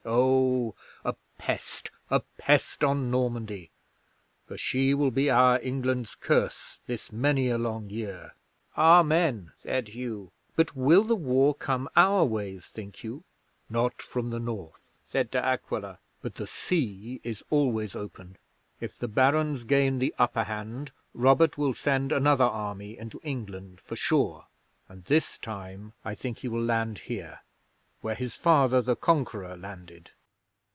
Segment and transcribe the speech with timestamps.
[0.03, 0.73] Oh,
[1.05, 3.69] a pest a pest on Normandy,
[4.47, 8.33] for she will be our England's curse this many a long year!"
[8.75, 10.31] '"Amen," said Hugh.
[10.55, 13.23] "But will the war come our ways, think you?"
[13.69, 15.99] '"Not from the North," said De Aquila.
[16.21, 18.37] "But the sea is always open.
[18.79, 23.95] If the Barons gain the upper hand Robert will send another army into England for
[23.95, 24.47] sure,
[24.89, 27.41] and this time I think he will land here
[28.01, 30.09] where his father, the Conqueror, landed.